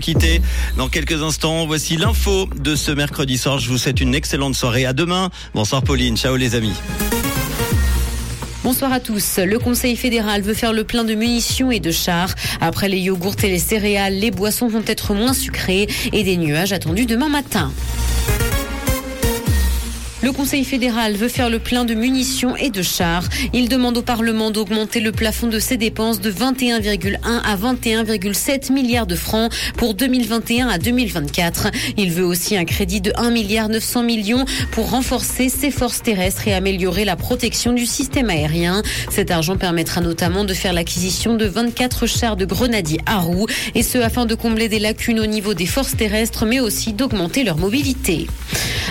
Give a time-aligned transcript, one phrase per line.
[0.00, 0.40] quitter.
[0.78, 3.58] Dans quelques instants, voici l'info de ce mercredi soir.
[3.58, 4.86] Je vous souhaite une excellente soirée.
[4.86, 5.28] À demain.
[5.52, 6.16] Bonsoir Pauline.
[6.16, 6.72] Ciao les amis.
[8.64, 9.38] Bonsoir à tous.
[9.38, 12.34] Le Conseil fédéral veut faire le plein de munitions et de chars.
[12.62, 16.72] Après les yogourts et les céréales, les boissons vont être moins sucrées et des nuages
[16.72, 17.70] attendus demain matin.
[20.22, 23.24] Le Conseil fédéral veut faire le plein de munitions et de chars.
[23.52, 29.08] Il demande au Parlement d'augmenter le plafond de ses dépenses de 21,1 à 21,7 milliards
[29.08, 31.72] de francs pour 2021 à 2024.
[31.96, 36.46] Il veut aussi un crédit de 1 milliard 900 millions pour renforcer ses forces terrestres
[36.46, 38.82] et améliorer la protection du système aérien.
[39.10, 43.82] Cet argent permettra notamment de faire l'acquisition de 24 chars de grenadiers à roues et
[43.82, 47.56] ce afin de combler des lacunes au niveau des forces terrestres mais aussi d'augmenter leur
[47.56, 48.28] mobilité.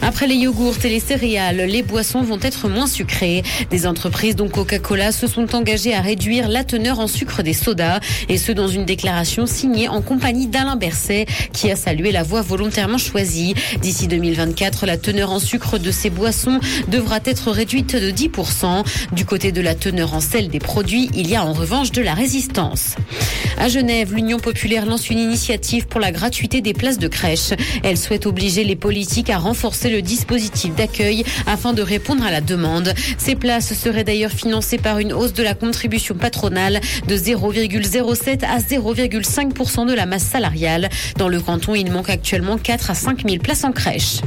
[0.00, 0.88] Après les yogourts et
[1.20, 3.42] les boissons vont être moins sucrées.
[3.70, 8.00] Des entreprises dont Coca-Cola se sont engagées à réduire la teneur en sucre des sodas
[8.28, 12.42] et ce dans une déclaration signée en compagnie d'Alain Berset qui a salué la voie
[12.42, 13.54] volontairement choisie.
[13.80, 18.84] D'ici 2024, la teneur en sucre de ces boissons devra être réduite de 10%.
[19.12, 22.02] Du côté de la teneur en sel des produits, il y a en revanche de
[22.02, 22.94] la résistance.
[23.58, 27.50] À Genève, l'Union populaire lance une initiative pour la gratuité des places de crèche.
[27.82, 32.40] Elle souhaite obliger les politiques à renforcer le dispositif d'accueil afin de répondre à la
[32.40, 32.94] demande.
[33.18, 38.58] Ces places seraient d'ailleurs financées par une hausse de la contribution patronale de 0,07 à
[38.58, 40.88] 0,5% de la masse salariale.
[41.16, 44.20] Dans le canton, il manque actuellement 4 à 5 000 places en crèche.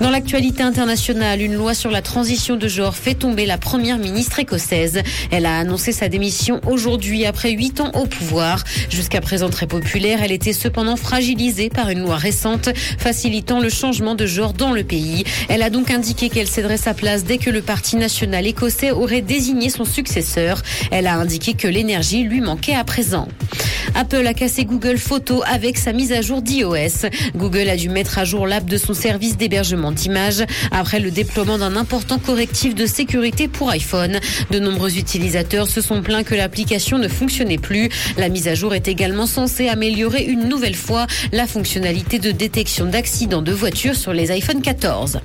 [0.00, 4.38] Dans l'actualité internationale, une loi sur la transition de genre fait tomber la première ministre
[4.38, 5.02] écossaise.
[5.30, 8.64] Elle a annoncé sa démission aujourd'hui après 8 ans au pouvoir.
[8.90, 14.14] Jusqu'à présent très populaire, elle était cependant fragilisée par une loi récente facilitant le changement
[14.14, 15.24] de genre dans le pays.
[15.48, 19.22] Elle a donc indiqué qu'elle céderait sa place dès que le Parti national écossais aurait
[19.22, 20.62] désigné son successeur.
[20.90, 23.28] Elle a indiqué que l'énergie lui manquait à présent.
[23.96, 27.08] Apple a cassé Google Photos avec sa mise à jour d'iOS.
[27.34, 31.56] Google a dû mettre à jour l'app de son service d'hébergement d'images après le déploiement
[31.56, 34.20] d'un important correctif de sécurité pour iPhone.
[34.50, 37.88] De nombreux utilisateurs se sont plaints que l'application ne fonctionnait plus.
[38.18, 42.84] La mise à jour est également censée améliorer une nouvelle fois la fonctionnalité de détection
[42.84, 45.20] d'accidents de voitures sur les iPhone 14.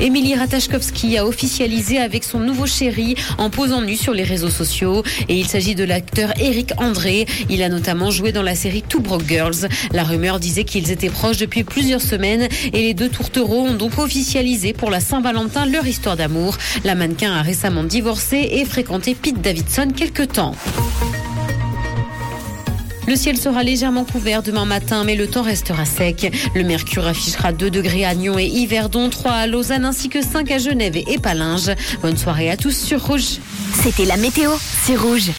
[0.00, 5.04] Émilie Ratajkowski a officialisé avec son nouveau chéri en posant nu sur les réseaux sociaux
[5.28, 7.26] et il s'agit de l'acteur Eric André.
[7.48, 9.68] Il a notamment joué dans la série Two Broke Girls.
[9.92, 13.98] La rumeur disait qu'ils étaient proches depuis plusieurs semaines et les deux tourtereaux ont donc
[13.98, 16.56] officialisé pour la Saint-Valentin leur histoire d'amour.
[16.84, 20.54] La mannequin a récemment divorcé et fréquenté Pete Davidson quelque temps.
[23.10, 26.32] Le ciel sera légèrement couvert demain matin, mais le temps restera sec.
[26.54, 30.48] Le mercure affichera 2 degrés à Nyon et Yverdon, 3 à Lausanne ainsi que 5
[30.52, 31.72] à Genève et Palinges.
[32.02, 33.40] Bonne soirée à tous sur Rouge.
[33.82, 34.52] C'était la météo,
[34.84, 35.28] c'est Rouge.